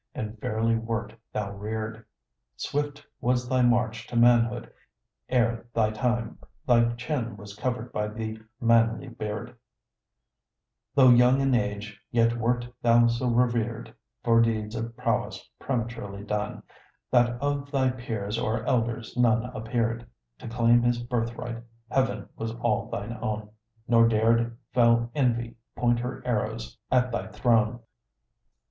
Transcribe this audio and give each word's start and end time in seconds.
and 0.15 0.39
fairly 0.41 0.75
wert 0.75 1.13
thou 1.31 1.51
reared: 1.51 2.03
Swift 2.57 3.05
was 3.19 3.47
thy 3.47 3.61
march 3.61 4.07
to 4.07 4.15
manhood: 4.15 4.73
ere 5.29 5.67
thy 5.75 5.91
time 5.91 6.39
Thy 6.65 6.91
chin 6.95 7.37
was 7.37 7.55
covered 7.55 7.91
by 7.91 8.07
the 8.07 8.39
manly 8.59 9.09
beard; 9.09 9.55
Though 10.95 11.09
young 11.11 11.39
in 11.39 11.53
age, 11.53 12.01
yet 12.09 12.35
wert 12.35 12.67
thou 12.81 13.05
so 13.05 13.27
revered 13.29 13.93
For 14.23 14.41
deeds 14.41 14.75
of 14.75 14.97
prowess 14.97 15.47
prematurely 15.59 16.23
done, 16.23 16.63
That 17.11 17.39
of 17.39 17.69
thy 17.69 17.91
peers 17.91 18.39
or 18.39 18.65
elders 18.65 19.15
none 19.15 19.55
appeared 19.55 20.07
To 20.39 20.47
claim 20.47 20.81
his 20.81 20.97
birthright; 20.97 21.61
heaven 21.91 22.27
was 22.35 22.55
all 22.61 22.89
thine 22.89 23.19
own, 23.21 23.51
Nor 23.87 24.07
dared 24.07 24.57
fell 24.73 25.11
Envy 25.13 25.57
point 25.75 25.99
her 25.99 26.23
arrows 26.25 26.75
at 26.89 27.11
thy 27.11 27.27
throne. 27.27 27.81